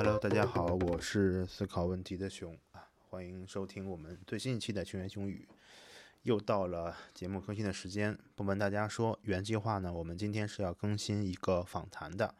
[0.00, 5.48] Hello，大家好，我是思考问题的熊啊，欢迎收听我们最新一期的《熊言熊语》。
[6.22, 12.32] 又到了节目更新的时间，不瞒大家说，原计划呢，我们今天是要更新一个访谈的。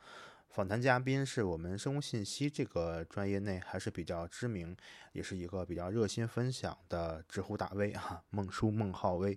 [0.50, 4.76] 访谈嘉宾是我们生物信息这个专业内还是比较知名，
[5.10, 9.36] 也是一个比较热心分享的知乎大 V 哈，孟叔孟浩威，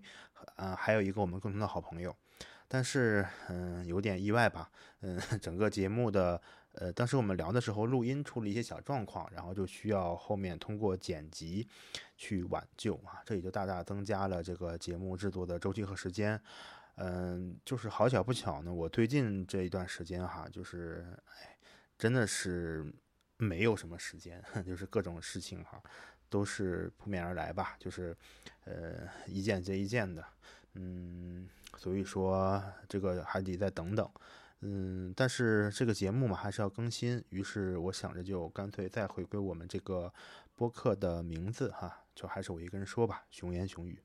[0.57, 2.15] 呃，还有一个我们共同的好朋友。
[2.67, 6.41] 但是，嗯，有点意外吧，嗯，整个节目的，
[6.73, 11.67] 呃，当时我们聊的时候，录音出了一些小状况，然后就需要后面通过剪辑
[12.17, 16.41] 去挽救啊，这也就大大增加了这个节目制作的周期和时间。
[16.95, 21.57] 嗯，就是好巧不巧呢，我最近这一段时间哈，就是哎，
[21.97, 22.85] 真的是
[23.37, 25.81] 没有什么时间， 就是各种事情哈，
[26.29, 28.15] 都是扑面而来吧，就是
[28.65, 30.23] 呃一件接一件的，
[30.75, 34.07] 嗯，所以说这个还得再等等，
[34.61, 40.13] 嗯，但是这个节目嘛还是要更新，于是我想着就干脆再回归我们这个
[40.55, 43.99] 播客的名字哈，就还是我一个人说吧，熊言熊语。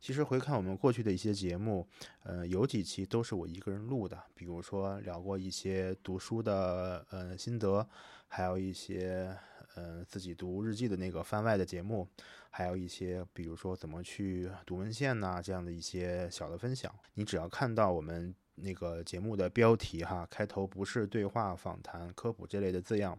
[0.00, 1.88] 其实回看我们过去的一些节目，
[2.22, 7.84] 呃，有几期都是我一个人录的，比如说聊过一些读书的呃心得，
[8.28, 9.36] 还有一些
[9.74, 12.06] 呃自己读日记的那个番外的节目，
[12.50, 16.94] 还有一些比如说怎么去读文献呐这样的一些小的分享。
[17.14, 23.18] 你只要看到我们那个节目的标题哈，开头不是对话、访谈、科普这类的字样。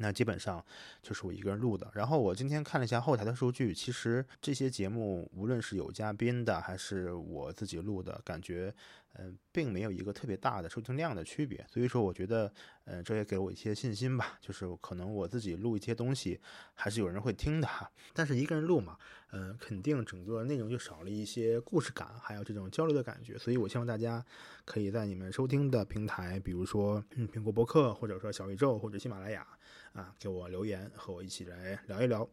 [0.00, 0.64] 那基本上
[1.02, 1.90] 就是我一个人录的。
[1.92, 8.72] 然后我今天看了一下后台的数据，其实这些节目无论是有嘉宾的还是我自己录的，感觉
[9.14, 11.64] 嗯并没有一个特别大的收听量的区别。
[11.68, 12.52] 所以说，我觉得
[12.84, 16.40] 嗯这也给我一些信心吧，就是可能我自己录一些东西
[16.74, 17.90] 还是有人会听的哈。
[18.12, 18.96] 但是一个人录嘛，
[19.32, 23.36] 嗯肯定整个内容就少了一些故事感，还有这种交流的感觉。
[23.38, 24.24] 所以我希望大家
[24.64, 29.46] 可以在你们收听的平台，比如说嗯苹果播客，或者说小宇宙或者喜马拉雅。
[29.94, 32.28] 啊，给我留言，和我一起来聊一聊。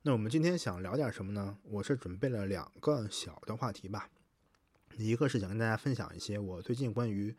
[0.00, 1.58] 那我们今天想聊点什么呢？
[1.64, 4.08] 我是准备了两个小的话题吧。
[4.96, 7.34] 一个是想跟大家分享一些我最近关于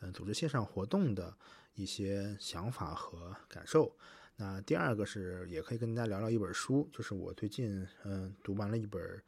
[0.00, 1.36] 嗯组织线上活动的
[1.74, 3.96] 一些想法和感受。
[4.36, 9.22] 那第二个是也可以跟大家聊聊一本书，就是我最近嗯读完了一本。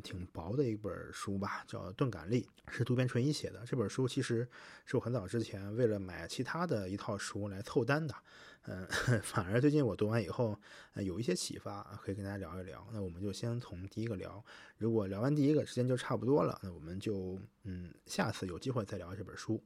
[0.00, 3.62] 挺薄的一本书吧，叫《钝感力》，是渡边淳一写的。
[3.66, 4.48] 这本书其实
[4.86, 8.14] 是我很早之前为了买其他的一套书来凑单的。
[8.66, 8.86] 嗯，
[9.24, 10.56] 反而最近我读完以后，
[10.94, 12.86] 有一些启发，可以跟大家聊一聊。
[12.92, 14.42] 那我们就先从第一个聊。
[14.78, 19.60] 如果聊完第一个，时间就差不多了，那我们就嗯，下次有机会再聊这本书。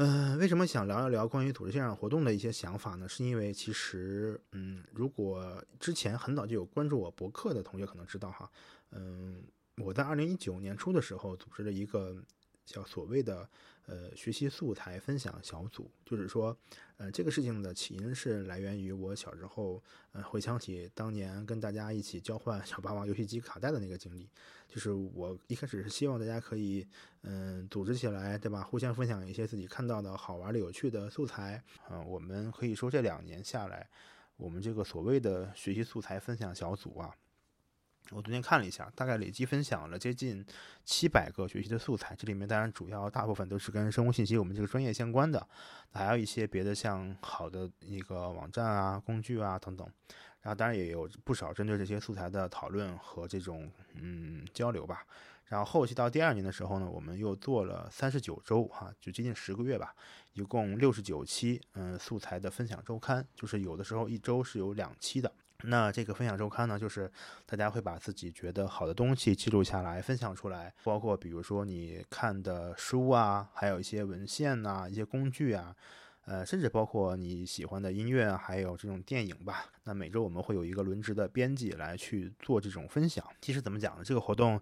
[0.00, 3.08] 嗯，为什么想聊一聊关于组织线上活动的一些想法呢？
[3.08, 8.48] 是因为其实，嗯，如果之前很早就有关注我博客的同学可能知道哈，
[8.90, 9.42] 嗯，
[9.76, 12.22] 我在二零一九年初的时候组织了一个。
[12.68, 13.48] 叫所谓的
[13.86, 16.54] 呃学习素材分享小组，就是说，
[16.98, 19.82] 呃这个事情的起因是来源于我小时候，
[20.12, 24.28] 呃回想起当年跟大家一起交换小霸王游戏机卡带的那个经历，
[24.68, 26.86] 就是我一开始是希望大家可以
[27.22, 28.62] 嗯组织起来，对吧？
[28.62, 33.88] 互相分享一些自己看到的好玩的、有趣的素材，啊，我们可以说这两年下来，
[34.36, 37.16] 我们这个所谓的学习素材分享小组啊。
[38.10, 40.44] 我昨天看了一下，大概累计分享了接近
[40.84, 42.14] 七百个学习的素材。
[42.16, 45.46] 这里面当然主要大部分都是跟生物信息我们这个专业相关的，
[45.92, 49.86] 还有一些别的像好的一个网站啊、工具啊等等。
[50.40, 55.04] 然后当然也有不少针对这些素材的讨论和这种嗯交流吧。
[55.46, 59.94] 然后后期到第二年的时候呢，我们又做了三十九周哈，就接近十个月吧，
[60.34, 65.32] 一共六十九期嗯素材的分享周刊，就是有的时候一周是有两期的。
[65.64, 67.10] 那这个分享周刊呢，就是
[67.44, 75.74] 大家会把自己觉得好的东西记录下来，分享出来，包括比如说你看的书啊，还有一些文献呐，一些工具啊，
[76.26, 79.66] 呃，甚至包括你喜欢的音乐，还有这种电影吧。
[79.82, 83.24] 那每周我们会有一个轮值的编辑来去做这种分享。
[83.40, 84.04] 其实怎么讲呢？
[84.04, 84.60] 这个活动，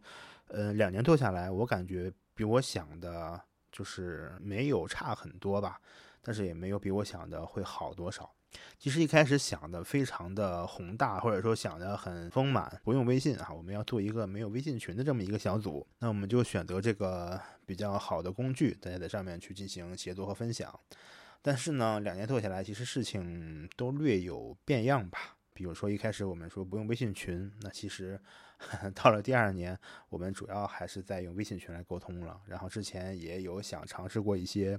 [0.49, 3.39] 呃，两年做下来，我感觉比我想的，
[3.71, 5.79] 就是没有差很多吧，
[6.23, 8.33] 但是也没有比我想的会好多少。
[8.79, 20.79] 其实一开始想的非常的宏大，或者说想的很丰满，不用微信啊，我们要做一个没有微信群的这么一个小组，那我们就选择这个比较好的工具，大家在上面去进行协作和分享。
[21.43, 25.37] 但是呢，两年做下来，其实事情都略有变样吧。
[25.53, 28.21] 比如说一开始我们说不用微信群，那其实
[28.95, 32.41] 到了第二年，我们主要还是在用微信群来沟通了。
[32.47, 34.79] 然后之前也有想尝试过一些，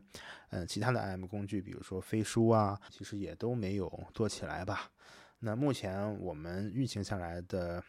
[0.49, 4.91] 嗯，其他的 IM 工具，比如说飞书啊，其实也都没有做起来吧。
[5.39, 7.83] 那目前我们运行下来的，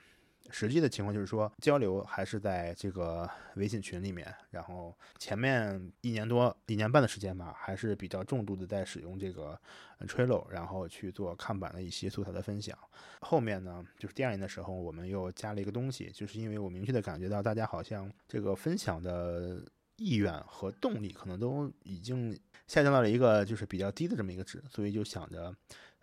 [0.51, 9.59] 实际的情况就是说，交流还是在这个微信群里面，然后前面一年多、一年半的时间吧，还是比较重度的在使用这个
[10.01, 12.77] Trello，然后去做看板的一些素材的分享。
[13.21, 19.63] 后面呢，就是第二年的时候，我们又加了一个东西，就是因为我明确的感觉到大家好像这个分享的
[19.99, 22.33] 意愿和动力可能都已经
[22.67, 25.55] 下降到了一个就是比较低的这么一个值，所以就想着。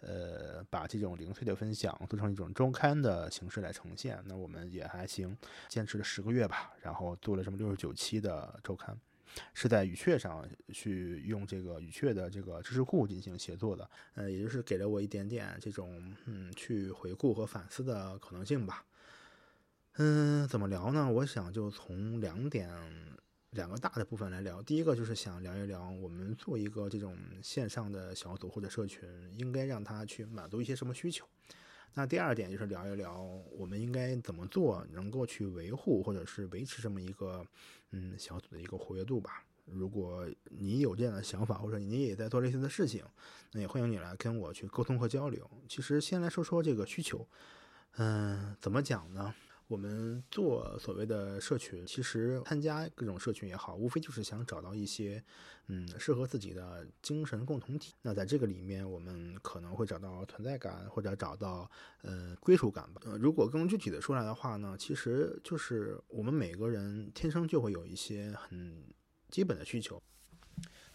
[0.02, 5.36] 呃，把这种零碎的分享做成一种周刊的形式来呈现，那我们也还行，
[5.68, 8.96] 坚持了十个月吧，然后做了这么六十九期的周刊，
[9.56, 18.86] 是在语雀上去用这个语雀的这个知识库进行协作的，呃，也就是给了我一点点这种嗯去回顾和反思的可能性吧。
[19.94, 21.10] 嗯，怎么聊呢？
[21.10, 22.70] 我想就从两点。
[23.56, 31.26] 两个大的部分来聊，第一个就是想聊一聊我们做一个这种线上的小组或者社群，应该让它去满足一些什么需求。
[31.94, 33.22] 那第二点就是聊一聊
[33.58, 37.46] 我们应该怎么做，能够去维护或者是维持这么一个
[37.92, 39.46] 嗯小组的一个活跃度吧。
[39.64, 43.06] 如果你有这样的想法，或者你也在做类似的事情，
[43.54, 45.50] 那也欢迎你来跟我去沟通和交流。
[45.70, 47.26] 其实先来说说这个需求，
[47.96, 49.34] 嗯，怎么讲呢？
[49.68, 55.24] 我们做所谓的社群，其实参加各种社群也好，无非就是想找到一些，
[55.68, 57.94] 嗯，适合自己的精神共同体。
[58.04, 61.70] 那在这个里面，我们可能会找到存在感，或者找到
[62.04, 63.02] 呃归属感吧。
[63.06, 68.86] 呃，如果更具体的说来的话呢，其实就是我们每个人天生就会有一些很
[69.30, 70.00] 基本的需求，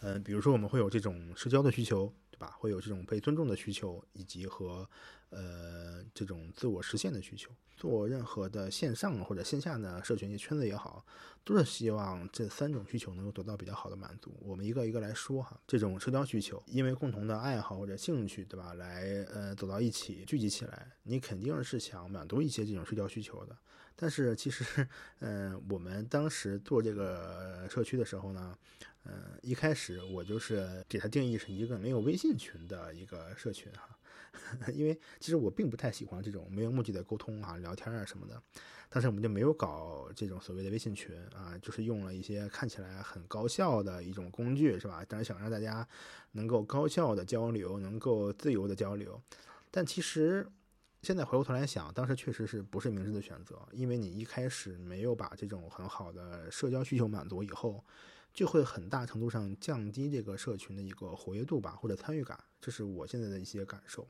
[0.02, 2.12] 嗯，比如说我们会有这种社交的需求。
[2.40, 4.88] 吧，会有这种被尊重的需求，以及和
[5.28, 7.52] 呃这种自我实现的需求。
[7.76, 11.02] 做任何的线上或者线下的社群圈子也好，
[11.44, 14.36] 都是希望这三种需求能够得到比较好的满足。
[14.40, 18.74] 我们一个一个来说哈，这种社交需求，因为共同的爱好或者兴趣，对吧？
[18.74, 23.56] 来呃走到一起聚集起来，你肯定是想满足一些这种社交需求的。
[23.96, 24.86] 但是其实，
[25.20, 28.58] 嗯，我们当时做这个社区的时候呢。
[29.04, 33.98] 嗯，一开始我就是给它定义成一个没有微信群的一个社群哈，
[34.74, 38.42] 因为其实我并不太喜欢这种没有目的的沟通啊、聊天啊什么的。
[38.90, 45.04] 当时我们就没有搞这种所谓的微信群啊，就是用了一些看起来很高效的一种工具，是吧？
[45.08, 45.86] 当然想让大家
[46.32, 49.20] 能够高效的交流，能够自由的交流。
[49.70, 50.46] 但其实
[51.02, 57.82] 现在回过头来想，当时确实是不是明智的选择，因为你一开始没有把这种很好的社交需求满足以后。
[58.32, 64.06] 就会很大程度上降低这个社群的一个活跃度吧，或者参与感，这是我现在的一些感受。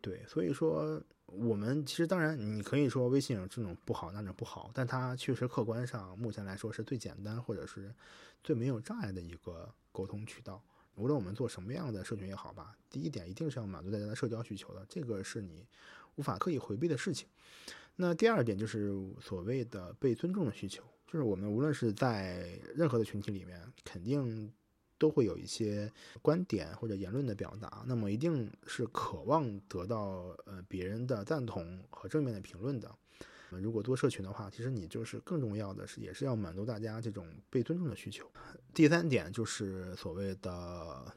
[0.00, 7.94] 对，所以说我们其实当然你可以说微信有这种不好那种不好，但它确实客观上目前来说是最简单或者是
[8.42, 10.62] 最没有障碍的一个沟通渠道。
[10.94, 15.66] 无论我们做什么样的社群也好吧，第一点一定是要满足大家的社交需求的，这个是你
[16.16, 17.28] 无法刻意回避的事情。
[17.96, 20.82] 那第二点就是所谓的被尊重的需求。
[21.12, 24.48] 就是我们无论是在任何的群体里面，肯定
[24.96, 25.90] 都会有一些
[26.22, 32.88] 观点或者言论的表达，那么一定是渴望得到呃别人的赞同和正面的评论的。
[33.48, 38.30] 如果多社群的话，其实你就是更重要的是，也是要满足大家这种被尊重的需求。
[38.72, 41.12] 第三点就是所谓的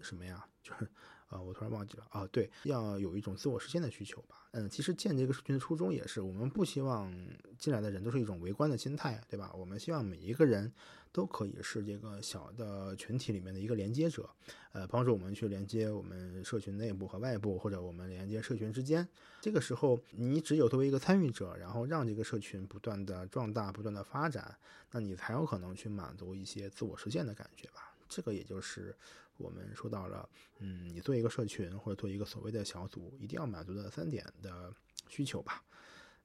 [0.00, 0.44] 什么呀？
[0.60, 0.90] 就是。
[1.34, 4.46] 啊，我突然忘记了啊，对，要有一种自我实现的需求吧。
[4.52, 7.12] 嗯，其实建这个社群的初衷也是，我们不希望
[7.58, 9.52] 进来的人都是一种围观的心态，对吧？
[9.52, 10.72] 我们希望每一个人
[11.10, 14.30] 都可以是这个小的群体里面的一个连接者，
[14.72, 19.06] 呃，帮助我们去连接我们社群内部和外部，或者我们连接社群之间。
[19.40, 24.56] 这个时候，你只有作为一个参与者，然后让这个社群不断的壮大、不断的发展，
[24.92, 27.92] 那你才有可能去满足一些自我实现的感觉吧。
[28.08, 28.94] 这个也就是。
[29.36, 34.72] 我们说到了，嗯，你做一个社群或者做一个所谓的小组，一定要满足的三点的
[35.08, 35.62] 需求吧。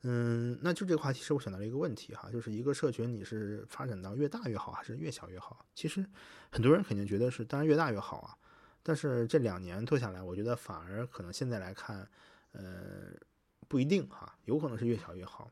[0.04, 5.66] 嗯，那就这个话题，是我想到了一个问题哈，就是一个社群你是发展到越大越好，还是越小越好？
[5.76, 6.06] 其实
[6.52, 8.38] 很多人肯定觉得是当然越大越好啊。
[8.82, 12.10] 但是这两年做下来，我觉得反而可能现在来看，
[12.54, 13.12] 呃，
[13.68, 15.52] 不一定哈，有可能是越小越好。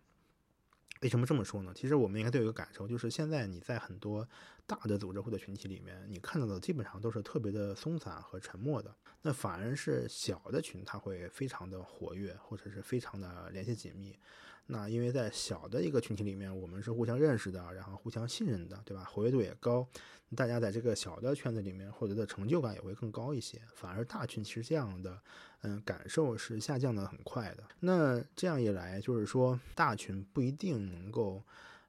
[1.01, 1.71] 为什么这么说呢？
[1.75, 4.27] 其实我们应该都有一个感受，就是现在你在很多
[4.65, 8.95] 大的组织或者群体里面，你看到的基本上都是特别的松散和沉默的。
[9.21, 14.17] 那反而是小的群，它会非常的活跃，或者是非常的联系紧密。
[14.67, 19.03] 那因为在小的一个群体里面，我们是互相认识的，然后互相信任的，对吧？
[19.05, 19.87] 活跃度也高，
[20.35, 23.59] 大家在这个小的圈子里面获得的成就感也会更高一些。
[23.73, 25.19] 反而大群其实这样的。
[25.63, 27.63] 嗯，感受是下降的很快的。
[27.79, 31.41] 那这样一来，就是说大群不一定能够，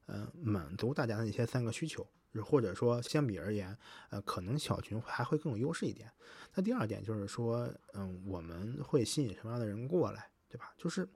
[0.06, 2.04] 嗯，满足大家的那些三个需求，
[2.42, 3.76] 或者说相比而言，
[4.08, 6.10] 呃，可能小群还会更有优势一点。
[6.54, 10.26] 那第二点就是说，嗯，我们会吸引什么样的人过来？
[10.48, 10.72] 对吧？
[10.78, 11.06] 就是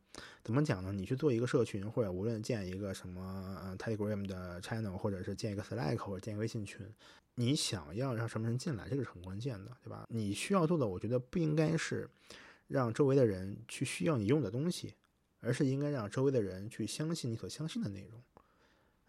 [0.45, 0.93] 怎么讲呢？
[0.93, 6.87] 你去做一个社群，或者无论建一个什么呃 Telegram 的 channel，或者是建一个 Slack 或者建一个微信群，
[7.35, 10.07] 你想要让什么人进来，这个是很关键的，对吧？
[10.11, 12.09] 你需要做的，我觉得不应该是
[12.67, 14.95] 让周围的人去需要你用的东西，
[15.41, 18.23] 而是应该让周围的人去相信你所相信的内容。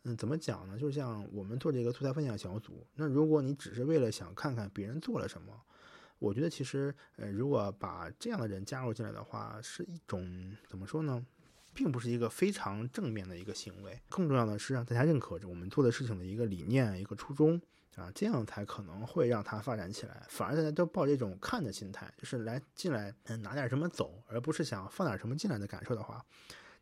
[0.06, 0.78] 嗯，怎么讲呢？
[0.78, 5.62] 就像我们做这个素材分享小组，那如果你只是为了想看看别人做了什么，
[6.24, 11.22] 我觉得其实，呃，如果把这样的人加入进来的话，是一种怎么说呢，
[11.74, 14.00] 并不是一个非常正面的一个行为。
[14.08, 17.62] 更重要的是让大家认可着我们做的事情的一个理念、一个初衷
[17.96, 20.26] 啊，这样才可能会让它发展起来。
[20.30, 26.26] 反而大家都抱这种看的心态，就是来进来，嗯，拿点什么走，而不是想放点什么进来的感受的话，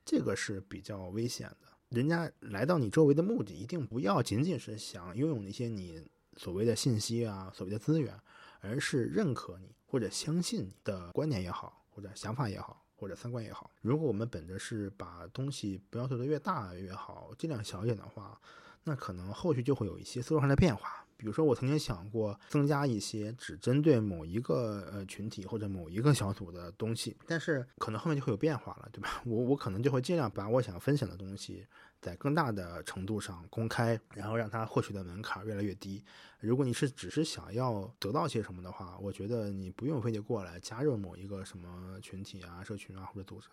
[0.05, 1.67] 这个是比较危险的。
[1.89, 6.07] 人家来到你周围的目的，一定不要仅仅是想拥有那些你
[6.37, 8.15] 所谓的信息啊、所谓的资源，
[8.61, 13.69] 而是认可你或者相信你的观点也好，或者想法也好，或者三观也好。
[13.81, 18.39] 如果我们本着是把东西不要做得越大越好，尽量小一点的话，
[18.83, 21.05] 那可能后续就会有一些思路上的变化。
[21.17, 29.21] 比如说，我曾经想过增加一些只针对某一个呃群体或者某一个小组的东西，但是可能后面就会有变化了，对吧？
[29.25, 31.63] 我我可能就会尽量把我想分享的东西
[32.01, 36.03] 在更大的程度上公开，然后让它获取的门槛越来越低。
[36.39, 43.47] 如果你是只是想要得到些什么的话，我觉得你不用非得过来加入某一个什么群体啊、社群啊或者组织，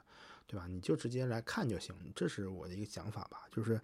[0.46, 0.66] 对吧？
[0.66, 1.94] 你就直接来看就行。
[2.16, 3.78] 这是我的一个想法吧，就是。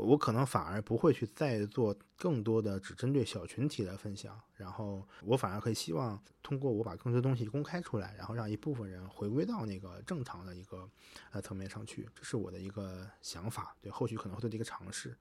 [0.00, 10.88] 我可能反而不会去再做更多的只针对小群体的分享，然后我反而会希望通过我把更多东西公开出来，然后让一部分人回归到那个正常的一个
[11.30, 15.16] 呃层面上去，这是我的一个想法，对后续可能会做的一个尝试。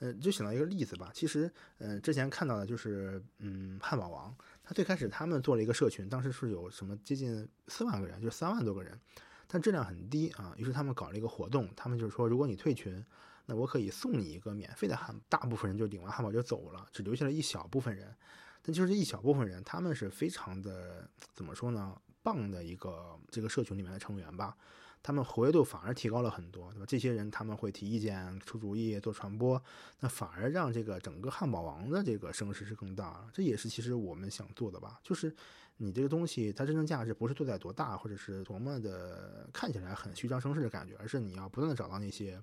[0.00, 9.00] 嗯，就想到一个例子吧，其实嗯之前看到的就是嗯汉堡王，他最开始他们做了一个社群，当时是有什么接近四万个人，就是三万多个人，
[9.46, 13.04] 但质量很低啊，于是他们搞了一个活动，他们就是说如果你退群。
[13.46, 18.14] 那我可以送你一个免费的汉堡，大部分人就领完汉堡就走了，只留下了一小部分人。
[18.62, 21.96] 但就是一小部分人，他们是非常的怎么说呢？
[22.24, 24.56] 棒的一个这个社群里面的成员吧，
[25.00, 26.84] 他们活跃度反而提高了很多，对吧？
[26.84, 29.62] 这些人他们会提意见、出主意、做传播，
[30.00, 33.30] 那反而让这个整个汉堡王的这个声势是更大了。
[33.32, 35.32] 这也是其实我们想做的吧，就是
[35.76, 42.42] 你这个东西它真正价值不是做在多大，或者是多么的看起来很虚张声势的感觉，而是你要不断的找到那些。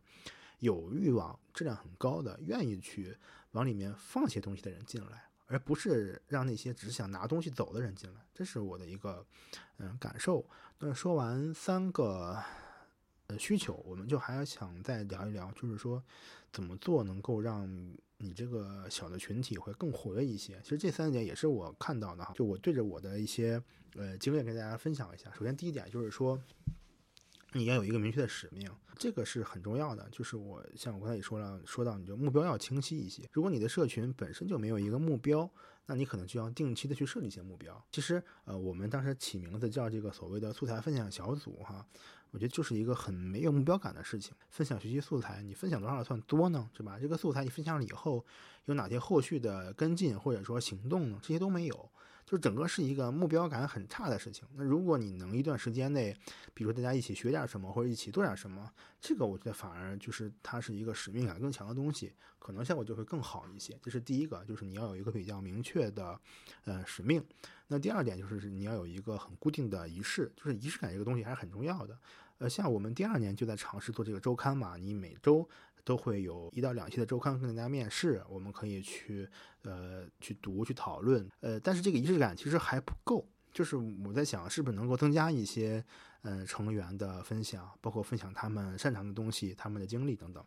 [0.64, 3.18] 有欲望、质量很高的、愿意去
[3.52, 8.22] 往里面放些东西的人进来，而不是让那些只想拿东西走的人进来。
[8.34, 9.26] 这是我的一个
[9.80, 10.46] 嗯感受。
[10.80, 12.42] 那说完三个
[13.28, 16.02] 呃需求，我们就还要想再聊一聊，就是说
[16.54, 17.70] 怎么做能够让
[18.18, 20.62] 你这个小的群体会更活跃一些。
[20.64, 23.62] 其实这三点也是我看到的哈，就我对着我的一些
[23.96, 25.30] 呃经验跟大家分享一下。
[25.38, 26.42] 首先第一点就是说。
[27.54, 30.08] 你要有一个明确的使命，这个是很重要的。
[30.12, 33.30] 就是我像我刚才也说了，说到你就目标要清晰一些。
[33.32, 35.50] 如果你的社群本身就没有一个目标，
[35.86, 37.86] 那你可能就要定期的去设立一些目标。
[37.92, 41.86] 其实，呃，我们当时起名字叫这个所谓的素材分享小组，哈，
[42.32, 44.34] 我觉得就是一个很没有目标感的事情。
[44.50, 46.70] 分享学习素材，你分享多少算多呢？
[46.76, 46.98] 是吧？
[47.00, 48.26] 这个素材你分享了以后，
[48.66, 51.20] 有哪些后续的跟进或者说行动呢？
[51.22, 51.90] 这些都没有。
[52.26, 54.48] 就整个是一个目标感很差的事情。
[54.56, 56.16] 那如果你能一段时间内，
[56.54, 63.78] 比如说大家一起学点什么，或者一起做点什么，这个我觉得反而就是它是一个使命感更强的东西，可能效果就会更好一些。
[63.82, 66.20] 这是第一个，就是你要有一个比较明确的
[66.66, 67.24] 呃使命。
[67.68, 71.98] 那第二点就是你要有一个很固定的仪式，就是仪式感这个东西还是很重要的。
[72.40, 75.48] 呃，像我们第二年就在尝试做这个周刊嘛，你每周。
[75.84, 79.28] 都会有一到两期的周刊跟大家面试，我们可以去
[79.64, 85.84] 呃去读去讨论，呃，但是这个仪式感其实还不够，就是我在想是不是能够增加一些
[86.22, 90.44] 呃成员的分享，包括分享他们擅长的东西、他们的经历等等。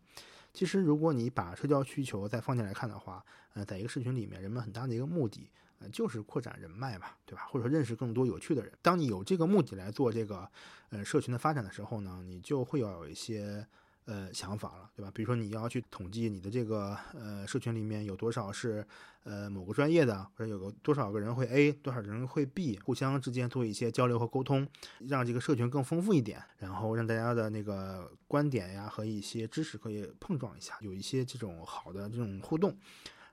[0.54, 5.50] 其实如果你把社交需求再放进来看的话，呃，在一个社群里面，人们很大的一个目的，
[5.80, 7.46] 呃，就是扩展人脉嘛，对吧？
[7.50, 8.72] 或者说认识更多有趣的人。
[8.80, 10.50] 当你有这个目的来做这个
[10.88, 13.66] 呃社群的发展的时候呢，你就会要有一些。
[14.06, 15.10] 呃，想法了，对吧？
[15.12, 18.86] 比如说你要去统计你的这个呃社群里面有多少是
[19.24, 24.64] 呃某个专业的，或者有个多少个人会 A，多少人会 B，互相之间做一些交流和沟通，
[25.00, 32.78] 让这个社群更丰富一点，然后让大家的那个观点呀和一些知识可以碰撞一下，有一些这种好的这种互动，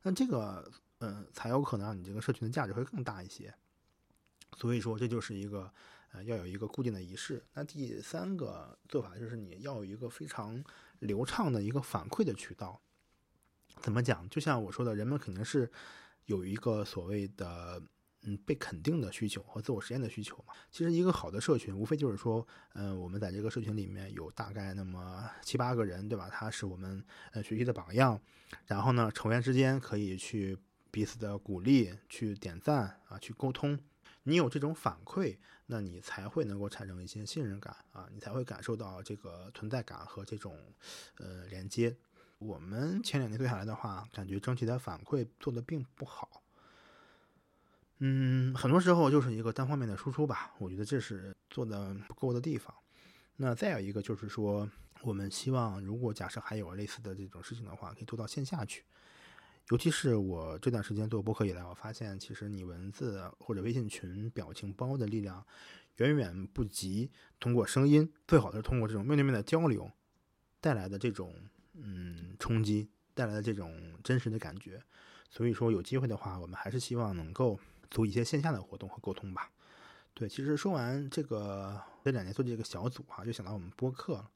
[0.01, 0.67] 那这个
[1.01, 3.53] 嗯才有可能让你这个社群的价值会更大一些。
[4.57, 5.71] 所以说这就是一个。
[6.13, 7.43] 啊，要有一个固定的仪式。
[7.53, 10.63] 那第三个做法就是你要有一个非常
[10.99, 12.79] 流畅的一个反馈的渠道。
[13.81, 14.29] 怎么讲？
[14.29, 15.69] 就像我说的，人们肯定是
[16.25, 17.81] 有一个所谓的
[18.21, 20.53] 嗯被肯定的需求和自我实现的需求嘛。
[20.69, 26.29] 其实一个好的社群，无非就是说，嗯，我们在这个社群里面有大概那么七八个人，对吧？
[26.29, 28.21] 他是我们呃学习的榜样，
[28.67, 30.57] 然后呢，成员之间可以去
[30.91, 33.77] 彼此的鼓励、去点赞啊、去沟通。
[34.23, 40.57] 你有这种反馈，那你才会能够产生一些信任感啊，你才会感受到这个存在感和这种
[41.17, 41.95] 呃连接。
[42.39, 46.41] 我们前两年做下来的话，感觉整体的反馈做的并不好。
[47.99, 52.75] 嗯，很多时候就是一个单方面的输出吧，我觉得这是做的不够的地方。
[53.37, 54.69] 那再有一个就是说，
[55.01, 58.83] 我们希望如果假设还有类似的这种事情的话，可以做到线下去。
[59.69, 65.45] 尤其是我这段时间做播客以来，我发现其实你文字或者微信群表情包的力量，
[65.97, 69.89] 远远不及通过声音，最好的是通过这种面对面的交流
[70.59, 71.33] 带来的这种
[71.73, 74.81] 嗯冲击，带来的这种真实的感觉。
[75.29, 77.57] 所以说有机会的话，我们还是希望能够
[77.89, 79.49] 做一些线下的活动和沟通吧。
[80.13, 84.29] 对，其实说完这个这两年做这个小组哈，就想到我们播客了。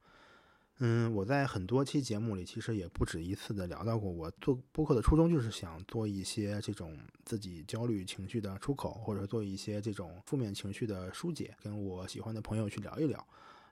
[0.79, 13.27] 嗯，我在很多期节目里，其实也不止一次的聊到过，我做播客的初衷就是想做一些这种自己焦虑情绪的出口，或者做一些这种负面情绪的疏解，跟我喜欢的朋友去聊一聊。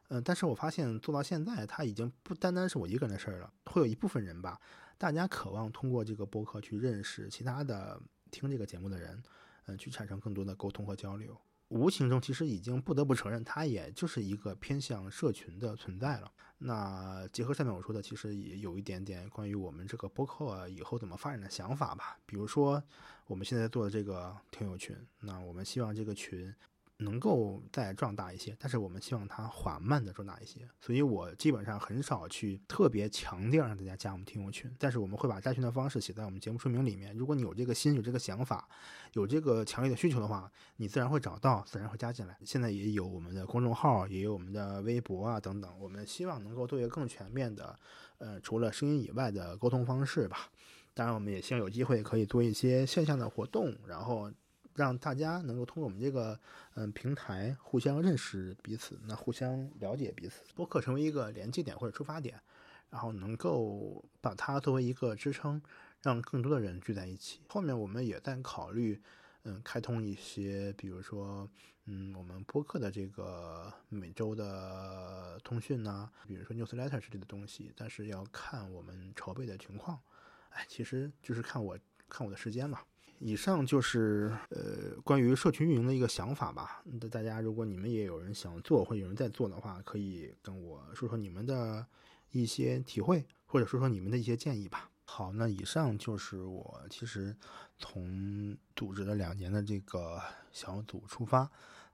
[0.08, 4.60] 嗯，但是我发现做到现在，它已经不单单是我一个人的事儿了，会有一部分人吧，
[4.98, 9.22] 大家渴望通过这个播客去认识其他的听这个节目的人，
[9.68, 11.38] 嗯，去产生更多的沟通和交流。
[11.70, 16.32] 无形中其实已经不得不承认，它也就是一个偏向社群的存在了。
[16.60, 22.18] 那结合上面我说的，其实也有一点点关于我们这个播客以后怎么发展的想法吧。
[22.26, 22.82] 比如说
[23.28, 26.54] 我们现在做的这个听友群，那我们希望这个群。
[26.98, 37.14] 能够再壮大一些，但是我们希望它缓慢的壮大一些，所以我基本上很少去特别强调让大家加我们听友群，但是我们会把加群的方式写在我们节目说明里面。
[37.14, 38.66] 如果你有这个心、有这个想法、
[39.12, 42.38] 有这个强烈的需求的话，你自然会找到，自然会加进来。
[42.46, 47.78] 现在也有我们的公众号，也有我们的微博啊等等，我们希望能够做一个更全面的，
[48.20, 50.50] 呃，除了声音以外的沟通方式吧。
[50.94, 54.32] 当然，我们也希望有机会可以做一些线下的活动，然后。
[54.76, 56.38] 让大家能够通过我们这个
[56.76, 62.40] 嗯平台互相认识彼此，那互相了解彼此，播客成为一个连接点或者出发点，
[62.90, 65.62] 然后能够把它作为一个支撑，
[66.02, 67.40] 让更多的人聚在一起。
[67.48, 69.02] 后面我们也在考虑，
[69.44, 71.50] 嗯，开通一些，比如说，
[71.86, 79.98] 嗯，我们播客的这个每周的通讯呐，比如说 newsletter 之类的东西，但是要看我们筹备的情况。
[80.50, 81.78] 哎，其实就是看我
[82.10, 82.80] 看我的时间嘛。
[83.20, 86.84] 以上就是呃关于社群运营的一个想法吧。
[86.84, 91.86] 那大家如果你们也有人想做或者有人在做的话，可以跟我说说你们的
[92.32, 94.90] 一些体会，或者说说你们的一些建议吧。
[95.06, 97.36] 好，那以上就是我其实
[97.78, 101.50] 从组织了两年的这个小组出发，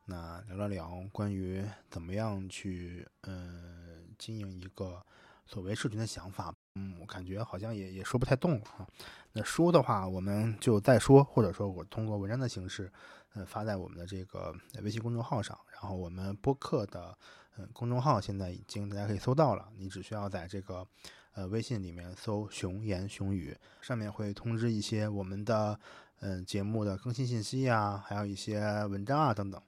[0.06, 5.06] 那聊了聊关于怎么样去嗯经营一个
[5.46, 6.54] 所谓社群的想法。
[6.76, 8.88] 嗯，我感觉好像也也说不太动了哈。
[9.34, 12.92] 那说的话，我们就再说，或者说我通过文章的形式，
[13.34, 15.58] 嗯，发在我们的这个微信公众号上。
[15.74, 17.18] 然后我们播客的
[17.58, 20.88] 嗯公众号现在已经大家可以搜到了，你只需要在这个
[21.34, 25.78] 呃微信里面搜“熊言熊语”，上面会通知一些我们的
[26.22, 29.62] 嗯节目的更新信息呀，还有一些文章啊等等。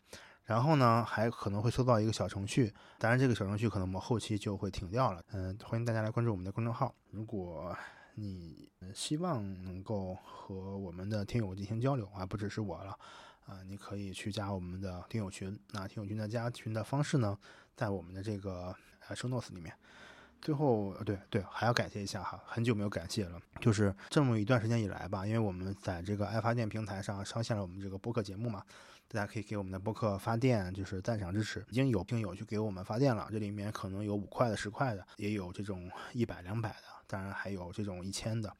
[0.45, 5.23] 然后呢，还可能会收到一个小程序，当然这个小程序可能我们后期就会停掉了。
[5.31, 6.93] 嗯，欢迎大家来关注我们的公众号。
[7.11, 7.75] 如果
[8.15, 12.91] 你希望能够和我们的听友进行交流啊，不只是我了，
[13.45, 15.57] 啊，你可以去加我们的听友群。
[15.71, 17.37] 那听友群的加群的方式呢，
[17.75, 18.75] 在我们的这个
[19.07, 19.73] 呃收 notes 里面。
[20.41, 28.61] 最后，对对，还要感谢一下哈，很久没有感谢了，就是这么一段时间以来吧，因为我们在这个爱发电平台上上线了我们这个播客节目嘛。
[29.13, 31.63] 大家可以给我们的播客发电，就是赞赏支持。
[31.69, 38.51] 已经有听友去给我们发电了，这里面可能有五块的、十块的，也有这种一百、两百的，当然还有这种一千的。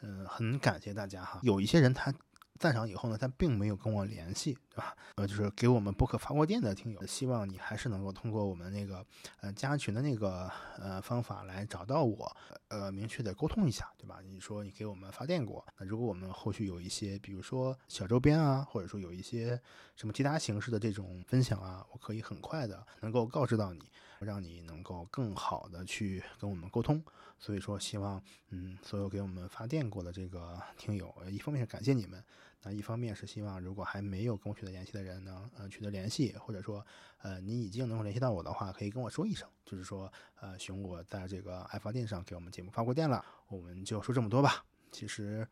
[0.00, 1.38] 嗯，很感谢大家哈。
[1.42, 2.10] 有一些人他。
[2.58, 4.96] 赞赏以后呢，他并没有跟我联系，对吧？
[5.14, 9.04] 呃，就是给我们博客发过电的听友，希望你还是能够通过我们那个
[9.40, 12.36] 呃加群的那个呃方法来找到我，
[12.68, 14.20] 呃，明确的沟通一下，对吧？
[14.24, 19.60] 你说你给我们发电过，那如果我们后续有一些，比如说小周边啊，或者说有一些
[19.94, 23.90] 什么其他形式的这种分享啊，我可以很快的能够告知到你，
[24.20, 27.02] 让你能够更好的去跟我们沟通。
[27.40, 32.20] 所以说，希望嗯，所有给我们发电过的这个听友，一方面是感谢你们。
[32.62, 36.84] 那一方面是希望，如果还没有跟我取得联系的人呢，呃，取得联系，或者说，
[37.22, 44.64] 呃，你已经能够联系到我的话，可以跟我说一声，就是说，呃，熊我在这个爱发电上给我们节目发过电了，我们就说这么多吧。
[44.90, 45.46] 其实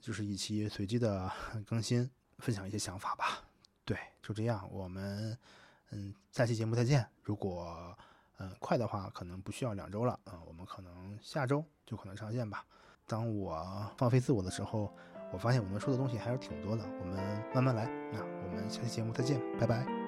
[0.00, 1.30] 就是一期随机的
[1.66, 3.44] 更新，分享一些想法吧。
[3.84, 5.36] 对，就这样，我们
[5.90, 7.06] 嗯，下期节目再见。
[7.22, 7.96] 如果
[8.38, 12.64] 嗯快的话，可能不需要两周了啊，我们可能下周就可能上线吧。
[13.06, 14.96] 当我放飞自我的时候，
[15.32, 17.18] 我发现我们说的东西还是挺多的，我们
[17.54, 17.88] 慢慢来。
[18.12, 19.99] 那我们下期节目再见，拜拜。